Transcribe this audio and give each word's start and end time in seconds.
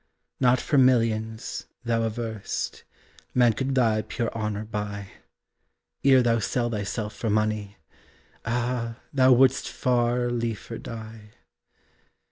Not 0.39 0.59
for 0.59 0.79
millions, 0.79 1.67
thou 1.83 2.01
averrest, 2.09 2.81
Man 3.35 3.53
could 3.53 3.75
thy 3.75 4.01
pure 4.01 4.35
honor 4.35 4.65
buy, 4.65 5.11
Ere 6.03 6.23
thou 6.23 6.39
sell 6.39 6.71
thyself 6.71 7.15
for 7.15 7.29
money 7.29 7.77
Ah, 8.43 8.97
thou 9.13 9.31
wouldst 9.31 9.69
far 9.69 10.31
liefer 10.31 10.79
die. 10.79 11.33